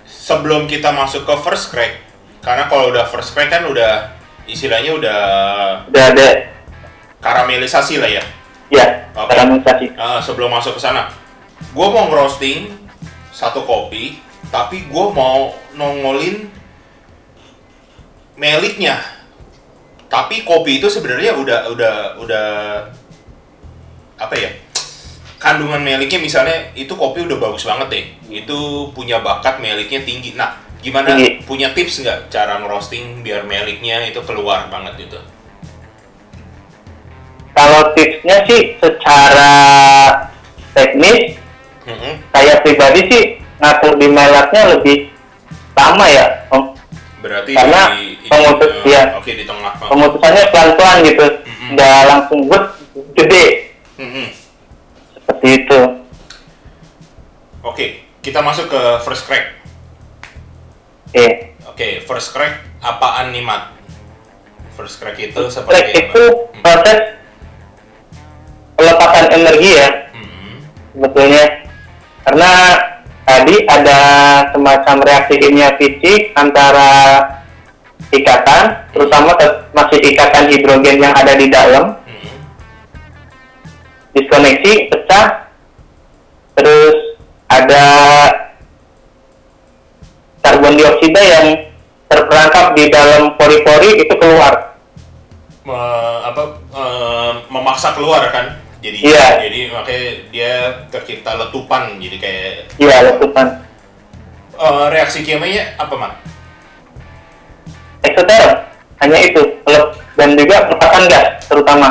Sebelum 0.09 0.65
kita 0.65 0.89
masuk 0.89 1.25
ke 1.25 1.35
first 1.41 1.69
crack, 1.73 2.01
karena 2.41 2.65
kalau 2.69 2.89
udah 2.93 3.05
first 3.09 3.33
crack 3.33 3.49
kan 3.49 3.65
udah 3.65 4.18
istilahnya 4.49 4.91
udah 4.97 5.19
udah 5.87 6.03
ada 6.13 6.27
karamelisasi 7.21 8.01
lah 8.01 8.09
ya. 8.09 8.23
ya 8.73 8.85
Oke. 9.13 9.29
karamelisasi 9.29 9.85
Ah, 9.95 10.19
sebelum 10.19 10.49
masuk 10.49 10.79
ke 10.79 10.81
sana, 10.81 11.11
gue 11.71 11.87
mau 11.87 12.09
ngerosting 12.09 12.71
satu 13.29 13.63
kopi, 13.63 14.19
tapi 14.49 14.89
gue 14.89 15.05
mau 15.13 15.53
nongolin 15.77 16.49
meliknya. 18.39 18.97
Tapi 20.09 20.41
kopi 20.41 20.81
itu 20.81 20.89
sebenarnya 20.89 21.37
udah 21.37 21.59
udah 21.69 21.95
udah 22.17 22.47
apa 24.17 24.35
ya? 24.35 24.49
Kandungan 25.39 25.79
meliknya 25.79 26.19
misalnya 26.19 26.73
itu 26.75 26.91
kopi 26.97 27.23
udah 27.23 27.37
bagus 27.37 27.63
banget 27.63 27.87
deh. 27.93 28.05
Itu 28.43 28.89
punya 28.91 29.21
bakat 29.21 29.61
meliknya 29.61 30.01
tinggi. 30.01 30.33
Nah, 30.33 30.57
gimana 30.81 31.13
Tinggi. 31.13 31.38
Punya 31.49 31.73
tips 31.73 31.99
nggak 31.99 32.29
cara 32.29 32.61
ngerosting 32.61 33.25
biar 33.25 33.41
meliknya 33.43 34.05
itu 34.05 34.21
keluar 34.21 34.69
banget 34.69 35.01
gitu? 35.01 35.17
kalau 37.51 37.91
tipsnya 37.91 38.45
sih 38.45 38.77
secara 38.77 39.51
teknis 40.71 41.35
Mm-mm. 41.83 42.13
saya 42.29 42.61
pribadi 42.61 43.01
sih 43.09 43.23
ngatur 43.57 43.97
di 43.97 44.07
melatnya 44.07 44.77
lebih 44.77 45.09
lama 45.73 46.05
ya 46.07 46.47
Om. 46.51 46.75
Berarti 47.19 47.51
Karena 47.51 47.81
di, 47.95 48.15
pemutus-. 48.27 48.79
Oke 49.15 49.31
di 49.33 49.43
tengah. 49.43 49.75
pemutusannya 49.81 50.43
pelan-pelan 50.51 50.97
gitu 51.03 51.25
Mhm. 51.43 51.67
nggak 51.75 51.99
langsung 52.07 52.39
buat 52.47 52.63
gede 53.11 53.75
Mm-mm. 53.97 54.27
seperti 55.17 55.47
itu 55.57 55.79
Oke, 57.59 57.85
kita 58.23 58.39
masuk 58.39 58.71
ke 58.71 58.81
first 59.03 59.27
crack. 59.27 59.58
Oke 61.09 61.49
Oke, 61.69 62.03
first 62.03 62.35
crack 62.35 62.59
apaan 62.83 63.31
nih 63.31 63.39
Mat? 63.39 63.71
First 64.75 64.99
crack 64.99 65.15
itu 65.15 65.31
Track 65.31 65.63
seperti 65.63 66.11
itu 66.11 66.23
proses 66.59 66.99
pelepasan 68.75 69.27
energi 69.31 69.79
ya. 69.79 69.89
Hmm. 70.11 70.59
sebetulnya. 70.91 71.45
Karena 72.27 72.51
tadi 73.23 73.55
ada 73.63 73.99
semacam 74.51 74.95
reaksi 75.07 75.33
kimia 75.39 75.71
fisik 75.79 76.35
antara 76.35 76.91
ikatan 78.11 78.91
terutama 78.91 79.39
te- 79.39 79.71
masih 79.71 79.99
ikatan 80.03 80.51
hidrogen 80.51 80.99
yang 80.99 81.15
ada 81.15 81.31
di 81.39 81.47
dalam. 81.47 81.95
Hmm. 82.03 82.35
diskoneksi 84.11 84.73
pecah. 84.91 85.47
Terus 86.59 86.95
ada 87.47 87.83
karbon 90.39 90.73
dioksida 90.73 91.21
yang 91.21 91.47
terperangkap 92.05 92.73
di 92.73 92.89
dalam 92.89 93.35
pori-pori 93.35 94.01
itu 94.01 94.13
keluar 94.15 94.73
Me- 95.61 95.75
apa 96.23 96.41
eh, 96.71 97.31
memaksa 97.47 97.93
keluar 97.93 98.25
kan? 98.29 98.57
Jadi 98.79 99.03
Iya. 99.03 99.43
jadi 99.43 99.59
makanya 99.69 100.03
dia 100.31 100.53
tercipta 100.87 101.35
letupan 101.35 101.99
jadi 101.99 102.17
kayak 102.17 102.53
iya 102.77 102.97
letupan 103.05 103.47
Eh, 104.55 104.85
reaksi 104.89 105.19
kimianya 105.21 105.75
apa 105.75 105.95
Mat? 105.95 106.13
eksoterm 108.01 108.51
hanya 108.97 109.19
itu 109.21 109.41
dan 110.13 110.35
juga 110.35 110.55
pelepasan 110.65 111.03
gas 111.07 111.27
terutama 111.45 111.89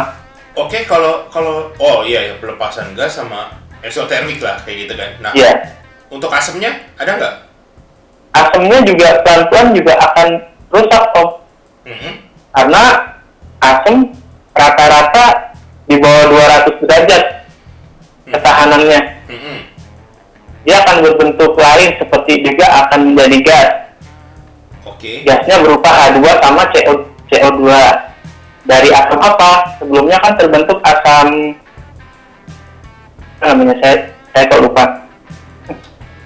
Oke, 0.53 0.83
kalau 0.85 1.23
kalau 1.31 1.71
oh 1.79 2.03
iya 2.03 2.29
ya 2.29 2.35
pelepasan 2.37 2.91
gas 2.93 3.15
sama 3.15 3.55
eksotermik 3.79 4.43
lah 4.43 4.59
kayak 4.59 4.85
gitu 4.85 4.95
kan. 4.99 5.11
Nah, 5.23 5.31
iya 5.31 5.55
untuk 6.11 6.27
asamnya 6.29 6.83
ada 6.99 7.15
nggak? 7.15 7.35
Asamnya 8.35 8.79
juga 8.85 9.09
pelan-pelan 9.25 9.69
juga 9.77 9.93
akan 9.97 10.29
rusak 10.73 11.05
om 11.17 11.29
Mm-mm. 11.89 12.15
karena 12.53 12.83
asam 13.59 13.97
rata-rata 14.53 15.27
di 15.89 15.97
bawah 15.97 16.25
200 16.69 16.85
derajat 16.85 17.23
ketahanannya 18.29 19.01
Mm-mm. 19.33 19.59
dia 20.69 20.77
akan 20.85 20.97
berbentuk 21.05 21.53
lain 21.57 21.91
seperti 21.97 22.33
juga 22.45 22.67
akan 22.87 23.17
menjadi 23.17 23.39
gas 23.45 23.71
Oke. 24.85 25.23
gasnya 25.25 25.57
berupa 25.65 25.89
H2 25.89 26.21
sama 26.43 26.63
CO 26.75 26.95
CO2 27.29 27.63
dari 28.69 28.89
asam 28.93 29.21
apa? 29.21 29.81
Sebelumnya 29.81 30.21
kan 30.21 30.33
terbentuk 30.37 30.77
asam 30.85 31.57
namanya 33.41 33.75
saya 33.81 33.97
saya 34.35 34.45
kok 34.51 34.61
lupa. 34.61 34.85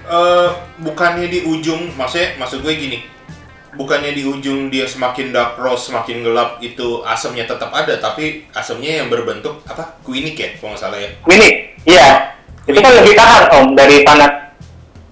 Eh, 0.03 0.49
bukannya 0.83 1.31
di 1.31 1.47
ujung, 1.47 1.95
maksudnya 1.95 2.35
maksud 2.35 2.59
gue 2.59 2.73
gini, 2.75 2.99
bukannya 3.79 4.11
di 4.11 4.27
ujung 4.27 4.67
dia 4.67 4.83
semakin 4.83 5.31
dark 5.31 5.55
rose, 5.55 5.87
semakin 5.87 6.19
gelap 6.27 6.59
itu 6.59 6.99
asamnya 7.07 7.47
tetap 7.47 7.71
ada, 7.71 7.95
tapi 8.03 8.43
asamnya 8.51 8.99
yang 8.99 9.07
berbentuk 9.07 9.63
apa? 9.63 9.95
Quinic 10.03 10.35
ya, 10.35 10.49
kalau 10.59 10.75
nggak 10.75 10.81
salah 10.83 10.99
ya. 10.99 11.09
Ini, 11.23 11.49
iya. 11.87 12.07
Itu 12.67 12.83
kan 12.83 12.91
lebih 12.99 13.15
tahan 13.15 13.43
om 13.55 13.67
dari 13.75 14.03
panas. 14.03 14.31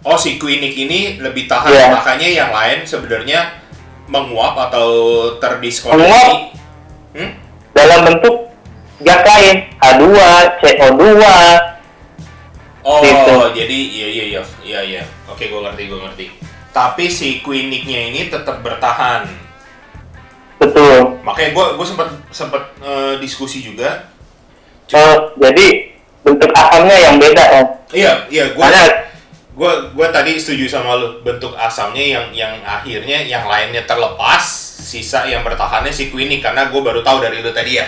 Oh 0.03 0.17
si 0.17 0.35
Quinic 0.35 0.75
ini 0.75 1.21
lebih 1.23 1.47
tahan, 1.47 1.71
Iya. 1.71 1.87
makanya 1.95 2.27
yang 2.27 2.51
lain 2.51 2.83
sebenarnya 2.83 3.63
menguap 4.11 4.59
atau 4.67 4.89
terdiskoneksi. 5.39 6.03
Menguap. 6.03 6.31
Hmm? 7.11 7.31
dalam 7.71 8.07
bentuk 8.07 8.35
gas 9.01 9.23
lain 9.25 9.57
H2, 9.79 10.05
CO2. 10.61 11.03
Oh, 12.81 13.01
Gitu. 13.01 13.35
jadi 13.53 13.77
iya 13.77 14.07
iya 14.09 14.25
iya 14.25 14.43
iya 14.65 14.79
iya. 14.81 15.03
Oke, 15.29 15.49
gue 15.49 15.61
ngerti 15.61 15.83
gue 15.85 15.99
ngerti. 16.01 16.25
Tapi 16.71 17.05
si 17.11 17.43
Quinic-nya 17.45 18.09
ini 18.09 18.31
tetap 18.31 18.63
bertahan. 18.65 19.29
Betul. 20.57 21.21
Makanya 21.21 21.51
gue 21.53 21.65
gue 21.77 21.87
sempat 21.87 22.09
sempat 22.33 22.63
eh, 22.81 23.21
diskusi 23.21 23.61
juga. 23.61 24.09
Oh, 24.91 25.33
jadi 25.39 25.93
bentuk 26.21 26.51
asamnya 26.53 26.97
yang 26.97 27.15
beda 27.17 27.43
om. 27.61 27.67
Iya 27.91 28.13
iya 28.29 28.45
gue 28.53 28.61
Karena 28.61 28.85
gue 29.51 29.71
gue 29.93 30.07
tadi 30.09 30.31
setuju 30.39 30.65
sama 30.79 30.95
lu 30.95 31.19
bentuk 31.21 31.51
asamnya 31.59 32.01
yang 32.01 32.25
yang 32.31 32.53
akhirnya 32.63 33.19
yang 33.27 33.43
lainnya 33.45 33.83
terlepas 33.83 34.41
sisa 34.81 35.27
yang 35.27 35.43
bertahannya 35.43 35.91
si 35.91 36.07
Quinic 36.07 36.39
karena 36.41 36.71
gue 36.71 36.81
baru 36.81 37.03
tahu 37.03 37.19
dari 37.19 37.43
lu 37.43 37.51
tadi 37.51 37.77
ya 37.77 37.85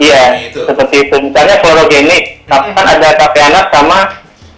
iya 0.00 0.48
itu 0.48 0.64
seperti 0.64 0.96
itu. 1.08 1.16
Misalnya 1.20 1.56
klorogenik, 1.60 2.24
tapi 2.48 2.68
kan 2.72 2.86
ada 2.88 3.08
kapeanas 3.14 3.66
sama 3.68 3.98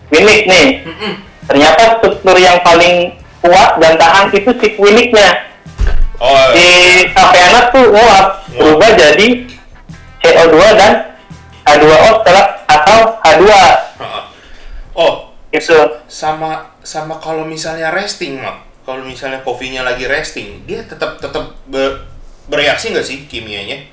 winik 0.08 0.46
nih. 0.46 0.66
Mm-mm. 0.86 1.12
Ternyata 1.46 1.98
struktur 1.98 2.36
yang 2.38 2.62
paling 2.62 3.14
kuat 3.42 3.78
dan 3.78 3.98
tahan 3.98 4.30
itu 4.30 4.50
si 4.62 4.68
winiknya. 4.78 5.28
oh 6.16 6.54
Si 6.54 6.66
kapeanas 7.10 7.74
tuh 7.74 7.86
nguap 7.90 8.26
berubah 8.50 8.90
jadi 8.94 9.28
CO2 10.24 10.56
dan 10.74 10.92
H2O 11.62 12.10
setelah 12.22 12.46
atau 12.66 12.98
H2 13.20 13.42
Heeh. 13.46 14.22
oh 14.94 15.14
itu. 15.52 15.78
sama 16.06 16.72
sama 16.80 17.18
kalau 17.18 17.42
misalnya 17.42 17.90
resting 17.90 18.38
mak 18.38 18.62
kalau 18.82 19.02
misalnya 19.02 19.42
kopinya 19.42 19.82
lagi 19.82 20.06
resting 20.06 20.62
dia 20.64 20.82
tetap 20.82 21.18
tetap 21.18 21.58
ber- 21.66 22.06
bereaksi 22.46 22.94
nggak 22.94 23.06
sih 23.06 23.26
kimianya 23.26 23.86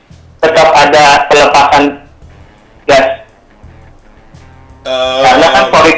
Tetap 0.43 0.69
ada 0.75 1.03
pelepasan 1.31 1.83
gas. 2.83 3.05
Eh, 4.83 5.19
Karena 5.23 5.47
kan 5.49 5.65
pori 5.71 5.93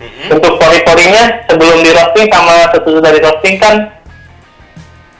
Mm-mm. 0.00 0.26
bentuk 0.28 0.54
pori-porinya 0.56 1.22
sebelum 1.48 1.80
di 1.80 1.90
roasting 1.92 2.28
sama 2.28 2.68
sesudah 2.72 3.10
di 3.10 3.20
roasting 3.20 3.56
kan 3.56 3.74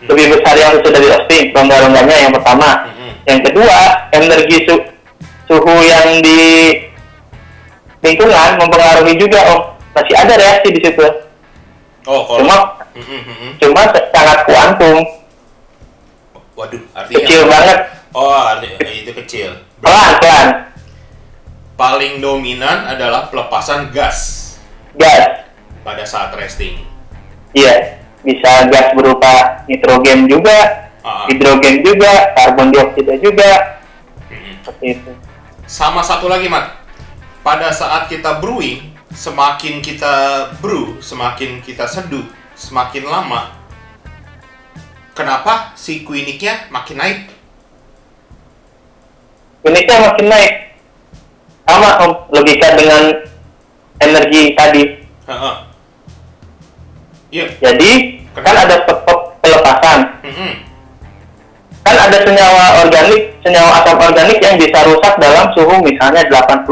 lebih 0.05 0.37
besar 0.37 0.57
yang 0.57 0.73
sesudah 0.77 1.01
di 1.01 1.09
roasting 1.09 1.43
rongga-rongganya 1.53 2.17
yang 2.17 2.33
pertama. 2.33 2.69
Yang 3.25 3.41
kedua 3.49 3.79
energi 4.13 4.57
su- 4.65 4.89
suhu 5.45 5.75
yang 5.85 6.21
di 6.21 6.41
lingkungan 8.01 8.51
mempengaruhi 8.57 9.15
juga 9.17 9.41
om 9.53 9.61
masih 9.93 10.17
ada 10.17 10.35
reaksi 10.37 10.69
di 10.73 10.81
situ. 10.81 11.05
Oh 12.09 12.25
kalau 12.25 12.41
cuma 12.41 12.57
cuma 13.61 13.83
sangat 14.13 14.39
kuantum. 14.49 14.97
Waduh 16.57 16.81
artinya 16.97 17.17
kecil 17.21 17.41
banget 17.45 17.79
oh 18.15 18.35
arti- 18.35 18.77
itu 18.79 19.13
kecil. 19.25 19.51
Pelan 19.81 20.13
pelan 20.21 20.49
paling 21.75 22.21
dominan 22.21 22.87
adalah 22.87 23.29
pelepasan 23.33 23.91
gas. 23.95 24.53
Gas. 24.95 25.49
Pada 25.81 26.05
saat 26.05 26.35
resting. 26.37 26.85
Iya. 27.57 28.03
Bisa 28.21 28.69
gas 28.69 28.93
berupa 28.93 29.65
nitrogen 29.65 30.29
juga 30.29 30.93
Ah, 31.01 31.25
ah. 31.25 31.27
hidrogen 31.33 31.81
juga 31.81 32.37
karbon 32.37 32.69
dioksida 32.69 33.17
juga. 33.17 33.81
Seperti 34.61 34.87
itu. 35.01 35.13
Sama 35.65 36.05
satu 36.05 36.29
lagi 36.29 36.45
mat. 36.53 36.77
Pada 37.41 37.73
saat 37.73 38.13
kita 38.13 38.37
brewing 38.37 38.93
semakin 39.11 39.83
kita 39.83 40.15
brew 40.63 41.03
semakin 41.03 41.59
kita 41.67 41.83
seduh 41.91 42.23
semakin 42.55 43.11
lama 43.11 43.51
kenapa 45.19 45.75
si 45.75 46.07
Quinic-nya 46.07 46.71
makin 46.71 46.97
naik 47.03 47.19
Uniknya 49.71 49.97
makin 50.03 50.27
naik. 50.27 50.53
Sama 51.63 51.91
om, 52.03 52.13
logika 52.35 52.75
dengan 52.75 53.03
energi 54.03 54.43
tadi. 54.59 54.83
Heeh. 55.31 55.55
Iya. 57.31 57.47
Jadi, 57.63 57.91
kan 58.35 58.57
ada 58.59 58.83
pe- 58.83 59.01
pe- 59.07 59.27
pelepasan. 59.39 59.99
Mm-mm. 60.27 60.53
Kan 61.87 61.97
ada 61.97 62.19
senyawa 62.27 62.83
organik, 62.83 63.39
senyawa 63.47 63.71
asam 63.79 64.03
organik 64.03 64.43
yang 64.43 64.59
bisa 64.59 64.83
rusak 64.83 65.15
dalam 65.23 65.47
suhu 65.55 65.79
misalnya 65.87 66.27
85. 66.27 66.67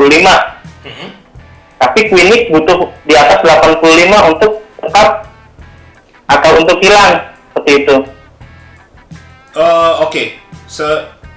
Mm-mm. 0.83 1.09
Tapi 1.79 2.01
Quinic 2.11 2.51
butuh 2.51 2.91
di 3.07 3.15
atas 3.15 3.39
85 3.47 4.35
untuk 4.35 4.67
tetap 4.83 5.31
atau 6.27 6.51
untuk 6.59 6.79
hilang. 6.83 7.23
Seperti 7.55 7.87
itu. 7.87 7.97
Eh, 9.55 9.93
Oke, 10.03 10.23
se 10.67 10.87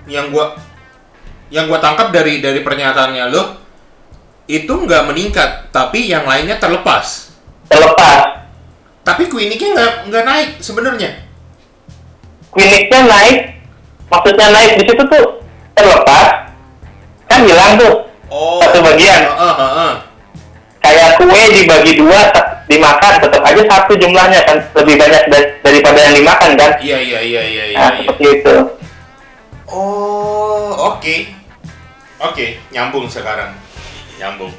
yang 0.10 0.34
gua 0.34 0.58
yang 1.52 1.68
gua 1.68 1.78
tangkap 1.78 2.10
dari 2.10 2.40
dari 2.40 2.64
pernyataannya 2.64 3.26
lo 3.28 3.44
itu 4.48 4.72
nggak 4.72 5.04
meningkat, 5.08 5.72
tapi 5.72 6.08
yang 6.08 6.24
lainnya 6.24 6.58
terlepas. 6.58 7.32
Terlepas. 7.72 8.44
Tapi 9.04 9.28
Quinic-nya 9.28 9.70
nggak 9.76 9.92
nggak 10.12 10.24
naik 10.24 10.50
sebenarnya. 10.60 11.12
Quinic-nya 12.52 13.00
naik, 13.08 13.38
maksudnya 14.08 14.48
naik 14.52 14.72
di 14.80 14.84
situ 14.92 15.04
tuh 15.08 15.26
terlepas. 15.72 16.52
Kan 17.32 17.48
hilang 17.48 17.80
tuh. 17.80 18.08
Oh. 18.28 18.60
Satu 18.60 18.80
bagian. 18.84 19.22
Heeh, 19.28 19.56
heeh. 19.56 19.94
kayak 20.82 21.10
kue 21.22 21.44
dibagi 21.54 21.94
dua 21.96 22.20
dimakan 22.66 23.14
tetap 23.22 23.42
aja 23.46 23.64
satu 23.70 23.94
jumlahnya 23.96 24.42
kan 24.50 24.58
lebih 24.82 24.98
banyak 24.98 25.24
da- 25.30 25.52
daripada 25.62 26.00
yang 26.10 26.16
dimakan 26.18 26.52
kan 26.58 26.72
Iya 26.82 26.98
iya 26.98 27.20
iya 27.22 27.42
iya 27.46 27.64
iya. 27.70 27.78
nah 27.78 27.92
iya. 27.94 28.10
seperti 28.10 28.26
itu 28.42 28.56
Oh, 29.72 30.74
oke. 30.92 31.16
Oke, 32.22 32.62
nyambung 32.70 33.10
sekarang. 33.10 33.58
Nyambung. 34.22 34.54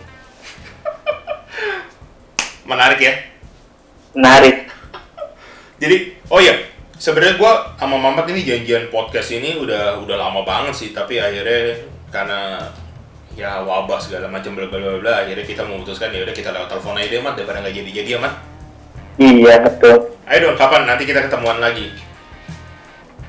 Menarik 2.66 2.98
ya. 2.98 3.14
menarik 4.12 4.68
Jadi, 5.80 6.20
oh 6.28 6.36
iya, 6.36 6.68
sebenarnya 7.00 7.40
gua 7.40 7.74
sama 7.80 7.96
Mamat 7.96 8.28
ini 8.28 8.44
janjian 8.44 8.92
podcast 8.92 9.32
ini 9.32 9.56
udah 9.56 9.98
udah 10.04 10.16
lama 10.20 10.44
banget 10.44 10.74
sih, 10.76 10.88
tapi 10.92 11.16
akhirnya 11.16 11.80
karena 12.12 12.70
ya 13.32 13.64
wabah 13.64 13.96
segala 13.96 14.28
macam 14.28 14.52
bla 14.52 14.68
bla 14.68 15.00
bla 15.00 15.24
akhirnya 15.24 15.48
kita 15.48 15.64
memutuskan 15.64 16.12
ya 16.12 16.28
udah 16.28 16.34
kita 16.36 16.52
lewat 16.52 16.68
telepon 16.68 17.00
aja 17.00 17.08
deh, 17.08 17.20
Mat, 17.24 17.34
daripada 17.40 17.64
nggak 17.64 17.72
jadi-jadi 17.72 18.10
ya, 18.14 18.18
Mat. 18.20 18.34
iya 19.16 19.54
betul 19.64 19.96
Ayo 20.28 20.38
dong, 20.52 20.56
kapan 20.60 20.84
nanti 20.84 21.02
kita 21.08 21.24
ketemuan 21.24 21.58
lagi? 21.58 21.88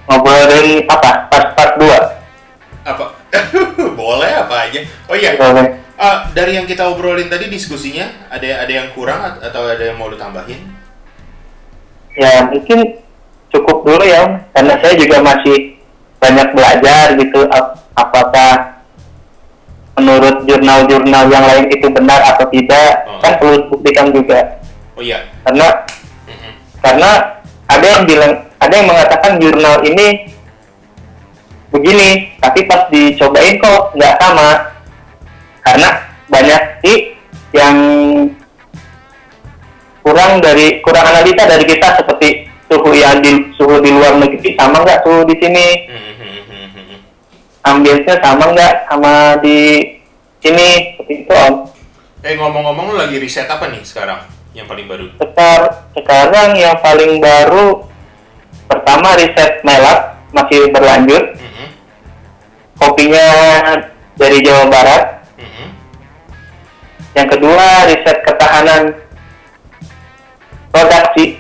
ngobrolin 0.04 0.84
apa 0.92 1.32
pas 1.32 1.46
part 1.56 1.80
dua 1.80 2.00
Apa? 2.84 3.23
Boleh 4.00 4.32
apa 4.38 4.56
aja. 4.68 4.80
Oh 5.06 5.16
iya, 5.16 5.34
Boleh. 5.36 5.82
Ah, 5.94 6.28
dari 6.32 6.54
yang 6.54 6.66
kita 6.66 6.86
obrolin 6.86 7.28
tadi 7.28 7.48
diskusinya 7.48 8.28
ada 8.28 8.66
ada 8.66 8.72
yang 8.74 8.90
kurang 8.92 9.22
at- 9.22 9.42
atau 9.42 9.66
ada 9.66 9.84
yang 9.84 9.96
mau 9.96 10.10
lu 10.10 10.18
tambahin? 10.18 10.60
ya 12.14 12.46
mungkin 12.46 13.02
cukup 13.50 13.82
dulu 13.82 14.06
ya 14.06 14.22
karena 14.52 14.78
saya 14.78 14.94
juga 14.96 15.18
masih 15.18 15.82
banyak 16.18 16.54
belajar 16.54 17.18
gitu 17.18 17.42
ap- 17.48 17.82
apakah 17.94 18.82
menurut 19.94 20.46
jurnal-jurnal 20.46 21.26
yang 21.28 21.42
lain 21.42 21.66
itu 21.70 21.90
benar 21.90 22.22
atau 22.28 22.46
tidak 22.50 23.06
Oh. 23.06 23.18
kan 23.18 23.38
perlu 23.38 23.66
buktikan 23.66 24.10
juga 24.10 24.62
Oh 24.94 25.02
iya. 25.02 25.26
karena 25.42 25.68
Mm-mm. 26.26 26.54
karena 26.82 27.10
ada 27.66 27.86
yang 27.88 28.04
bilang 28.06 28.34
ada 28.58 28.74
yang 28.74 28.88
mengatakan 28.88 29.32
jurnal 29.38 29.82
ini 29.82 30.30
begini 31.74 32.38
tapi 32.38 32.70
pas 32.70 32.86
dicobain 32.94 33.58
kok 33.58 33.98
nggak 33.98 34.16
sama 34.22 34.50
karena 35.66 35.90
banyak 36.30 36.62
sih 36.86 36.98
yang 37.50 37.76
kurang 40.06 40.38
dari 40.38 40.78
kurang 40.86 41.06
analisa 41.10 41.50
dari 41.50 41.66
kita 41.66 41.98
seperti 41.98 42.46
suhu 42.70 42.94
yang 42.94 43.18
di 43.26 43.54
suhu 43.58 43.82
di 43.82 43.90
luar 43.90 44.22
negeri 44.22 44.54
sama 44.54 44.86
nggak 44.86 45.02
suhu 45.02 45.26
di 45.26 45.36
sini 45.42 45.68
ambience 47.64 48.14
sama 48.22 48.46
nggak 48.54 48.74
sama 48.92 49.14
di 49.42 49.60
sini 50.44 50.94
seperti 50.94 51.14
itu 51.26 51.34
om 51.34 51.56
Eh 52.24 52.40
ngomong-ngomong 52.40 52.96
lu 52.96 52.96
lagi 52.96 53.20
riset 53.20 53.52
apa 53.52 53.68
nih 53.68 53.84
sekarang 53.84 54.24
yang 54.56 54.64
paling 54.64 54.88
baru? 54.88 55.12
Sekar- 55.20 55.92
sekarang 55.92 56.56
yang 56.56 56.80
paling 56.80 57.20
baru 57.20 57.84
pertama 58.64 59.20
riset 59.20 59.60
melak 59.68 60.24
masih 60.32 60.72
berlanjut. 60.72 61.36
Mhm. 61.36 61.53
Kopinya 62.78 63.26
dari 64.16 64.38
Jawa 64.42 64.66
Barat. 64.68 65.04
Mhm. 65.38 65.66
Yang 67.14 67.28
kedua 67.38 67.66
riset 67.88 68.18
ketahanan 68.26 68.84
produksi. 70.70 71.38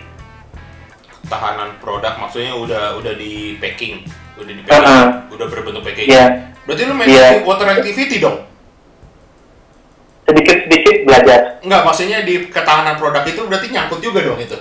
Tahanan 1.25 1.81
produk 1.81 2.13
maksudnya 2.19 2.53
udah 2.53 2.93
udah 3.01 3.13
di 3.17 3.57
packing, 3.57 4.05
udah 4.37 4.53
di 4.53 4.61
packing, 4.61 4.85
Uh-uh. 4.85 5.33
udah 5.33 5.47
berbentuk 5.49 5.81
packing. 5.81 6.05
Iya. 6.05 6.25
Berarti 6.63 6.81
lu 6.85 6.93
main 6.93 7.09
Iya. 7.09 7.41
water 7.41 7.67
activity 7.67 8.21
dong? 8.21 8.45
Sedikit-sedikit 10.23 11.03
belajar. 11.03 11.59
Enggak, 11.59 11.81
maksudnya 11.83 12.23
di 12.23 12.47
ketahanan 12.47 12.95
produk 12.95 13.25
itu 13.25 13.41
berarti 13.43 13.67
nyangkut 13.73 13.99
juga 13.99 14.23
dong 14.23 14.39
itu. 14.39 14.55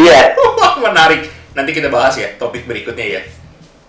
Iya, 0.00 0.32
Menarik. 0.88 1.28
Nanti 1.52 1.70
kita 1.74 1.90
bahas 1.90 2.14
ya 2.14 2.32
topik 2.38 2.64
berikutnya 2.64 3.18
ya. 3.18 3.22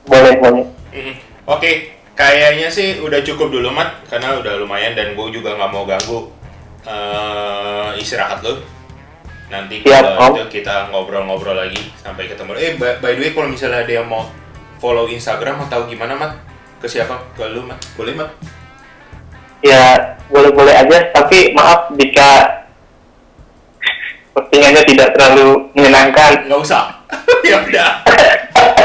boleh 0.04 0.34
boleh. 0.42 0.66
Mhm. 0.90 1.14
Oke, 1.50 1.98
kayaknya 2.14 2.70
sih 2.70 3.02
udah 3.02 3.26
cukup 3.26 3.50
dulu 3.50 3.74
mat, 3.74 4.06
karena 4.06 4.38
udah 4.38 4.54
lumayan 4.62 4.94
dan 4.94 5.18
gue 5.18 5.28
juga 5.34 5.58
nggak 5.58 5.72
mau 5.74 5.82
ganggu 5.82 6.30
eh, 6.86 7.90
istirahat 7.98 8.46
lo. 8.46 8.62
Nanti 9.50 9.82
Siap, 9.82 9.90
kalau 9.90 10.30
Om. 10.30 10.34
itu 10.38 10.62
kita 10.62 10.94
ngobrol-ngobrol 10.94 11.58
lagi 11.58 11.90
sampai 11.98 12.30
ketemu. 12.30 12.54
Eh, 12.54 12.78
by, 12.78 13.02
by 13.02 13.18
the 13.18 13.22
way, 13.26 13.32
kalau 13.34 13.50
misalnya 13.50 13.82
ada 13.82 13.94
yang 13.98 14.06
mau 14.06 14.30
follow 14.78 15.10
Instagram 15.10 15.66
atau 15.66 15.90
gimana 15.90 16.14
mat? 16.14 16.38
Ke 16.78 16.86
siapa? 16.86 17.18
Ke 17.34 17.50
lu 17.50 17.66
mat? 17.66 17.82
Boleh 17.98 18.14
mat? 18.14 18.30
Ya 19.66 20.22
boleh-boleh 20.30 20.86
aja. 20.86 21.10
Tapi 21.18 21.58
maaf 21.58 21.90
jika 21.98 22.62
postingannya 24.38 24.86
tidak 24.86 25.18
terlalu 25.18 25.66
menyenangkan. 25.74 26.46
Nggak 26.46 26.62
usah. 26.62 26.94
ya 27.50 27.58
udah. 27.58 27.90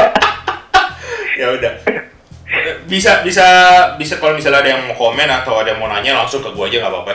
ya 1.39 1.47
udah. 1.53 1.73
Bisa 2.85 3.25
bisa 3.25 3.47
bisa 3.97 4.21
kalau 4.21 4.37
misalnya 4.37 4.61
ada 4.61 4.69
yang 4.77 4.85
mau 4.85 4.93
komen 4.93 5.25
atau 5.25 5.57
ada 5.57 5.73
yang 5.73 5.81
mau 5.81 5.89
nanya 5.89 6.13
langsung 6.13 6.45
ke 6.45 6.53
gue 6.53 6.65
aja 6.69 6.77
nggak 6.85 6.93
apa-apa. 6.93 7.13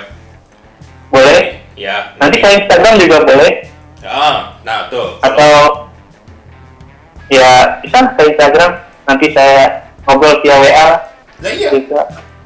Boleh. 1.11 1.62
Ya. 1.79 2.14
Nanti 2.19 2.43
ke 2.43 2.49
Instagram 2.51 2.95
juga 2.99 3.16
boleh. 3.23 3.53
Ah, 4.03 4.59
nah 4.66 4.90
tuh. 4.90 5.23
Atau 5.23 5.87
ya 7.31 7.79
bisa 7.79 8.11
ke 8.19 8.23
Instagram. 8.35 8.73
Nanti 9.07 9.27
saya 9.31 9.87
ngobrol 10.07 10.43
via 10.43 10.57
WA. 10.59 10.88
Nah 11.40 11.51
iya. 11.55 11.71
Bisa. 11.71 12.01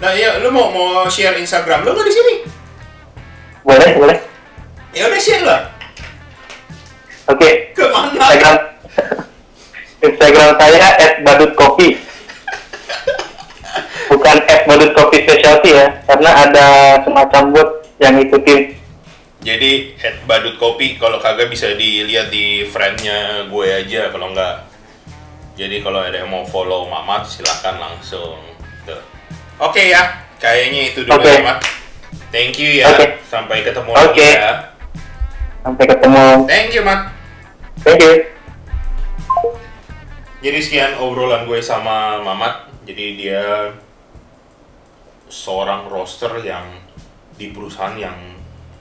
Nah 0.05 0.13
iya, 0.13 0.37
lu 0.45 0.53
mau 0.53 0.69
mau 0.69 1.09
share 1.09 1.41
Instagram 1.41 1.89
lu 1.89 1.97
nggak 1.97 2.05
di 2.05 2.15
sini? 2.15 2.35
Boleh 3.65 3.91
boleh. 3.97 4.19
Ya 4.93 5.09
udah 5.09 5.21
share 5.21 5.45
lah. 5.49 5.61
Oke. 7.33 7.73
Ke 7.73 7.85
mana? 7.89 8.13
Instagram 8.13 8.57
Instagram 10.13 10.49
saya 10.61 10.89
@badutkopi. 11.25 12.04
Bukan 14.13 14.37
@badutkopi 14.69 15.27
specialty 15.27 15.71
ya, 15.75 15.87
karena 16.07 16.31
ada 16.47 16.67
semacam 17.03 17.43
bot 17.51 17.69
yang 17.99 18.15
ngikutin. 18.21 18.85
Jadi 19.45 19.93
at 20.01 20.25
badut 20.25 20.57
kopi 20.57 20.97
kalau 20.97 21.21
kagak 21.21 21.53
bisa 21.53 21.77
dilihat 21.77 22.33
di 22.33 22.65
friendnya 22.65 23.45
gue 23.45 23.67
aja 23.69 24.09
kalau 24.09 24.33
nggak. 24.33 24.73
Jadi 25.61 25.85
kalau 25.85 26.01
ada 26.01 26.17
yang 26.17 26.33
mau 26.33 26.49
follow 26.49 26.89
Mamat 26.89 27.29
silahkan 27.29 27.77
langsung. 27.77 28.41
Tuh. 28.89 29.05
Oke 29.61 29.93
ya, 29.93 30.25
kayaknya 30.41 30.97
itu 30.97 31.05
dulu 31.05 31.21
Oke. 31.21 31.29
ya 31.29 31.45
Mat. 31.45 31.61
Thank 32.33 32.57
you 32.57 32.81
ya. 32.81 32.89
Oke. 32.89 33.21
Sampai 33.29 33.61
ketemu 33.61 33.91
lagi 33.93 34.09
Oke. 34.17 34.29
ya. 34.33 34.53
Sampai 35.61 35.85
ketemu. 35.93 36.27
Thank 36.49 36.71
you 36.73 36.83
Mat. 36.83 37.01
Thank 37.85 38.01
you. 38.01 38.15
Jadi 40.41 40.59
sekian 40.65 40.97
obrolan 40.97 41.45
gue 41.45 41.61
sama 41.61 42.17
Mamat. 42.25 42.74
Jadi 42.85 43.05
dia 43.17 43.73
seorang 45.29 45.89
roster 45.89 46.31
yang 46.45 46.69
di 47.35 47.51
perusahaan 47.51 47.97
yang 47.97 48.15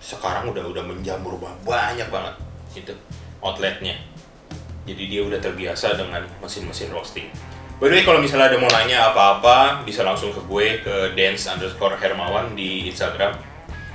sekarang 0.03 0.51
udah 0.51 0.67
udah 0.67 0.83
menjamur 0.83 1.39
ba- 1.39 1.55
banyak 1.63 2.11
banget 2.11 2.35
gitu 2.75 2.93
outletnya. 3.39 3.95
Jadi 4.83 5.03
dia 5.07 5.23
udah 5.23 5.39
terbiasa 5.39 5.95
dengan 5.95 6.27
mesin-mesin 6.43 6.91
roasting. 6.91 7.31
By 7.79 7.87
the 7.89 7.99
way, 7.99 8.03
kalau 8.03 8.19
misalnya 8.19 8.51
ada 8.51 8.59
mau 8.59 8.69
nanya 8.69 9.11
apa-apa, 9.11 9.81
bisa 9.87 10.03
langsung 10.03 10.35
ke 10.35 10.39
gue 10.43 10.67
ke 10.83 10.95
dance 11.15 11.47
underscore 11.47 11.95
hermawan 11.99 12.51
di 12.53 12.87
Instagram. 12.91 13.39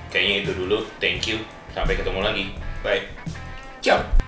Kayaknya 0.08 0.36
itu 0.44 0.52
dulu. 0.56 0.84
Thank 0.96 1.28
you. 1.28 1.44
Sampai 1.76 2.00
ketemu 2.00 2.24
lagi. 2.24 2.44
Bye. 2.80 3.04
Ciao. 3.84 4.27